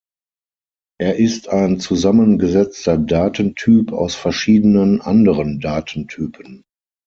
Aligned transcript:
Er 0.99 1.17
ist 1.17 1.49
ein 1.49 1.79
zusammengesetzter 1.79 2.97
Datentyp 2.97 3.91
aus 3.91 4.15
verschiedenen 4.15 4.99
anderen 4.99 5.59
Datentypen. 5.59 6.63